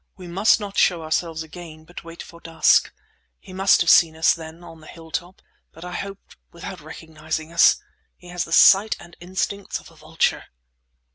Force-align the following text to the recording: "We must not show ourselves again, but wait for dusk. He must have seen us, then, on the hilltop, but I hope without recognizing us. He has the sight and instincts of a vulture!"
"We 0.17 0.27
must 0.27 0.59
not 0.59 0.79
show 0.79 1.03
ourselves 1.03 1.43
again, 1.43 1.83
but 1.85 2.03
wait 2.03 2.23
for 2.23 2.41
dusk. 2.41 2.91
He 3.39 3.53
must 3.53 3.81
have 3.81 3.89
seen 3.91 4.15
us, 4.15 4.33
then, 4.33 4.63
on 4.63 4.79
the 4.81 4.87
hilltop, 4.87 5.43
but 5.71 5.85
I 5.85 5.91
hope 5.93 6.31
without 6.51 6.81
recognizing 6.81 7.53
us. 7.53 7.75
He 8.17 8.29
has 8.29 8.43
the 8.45 8.51
sight 8.51 8.97
and 8.99 9.15
instincts 9.21 9.79
of 9.79 9.91
a 9.91 9.95
vulture!" 9.95 10.45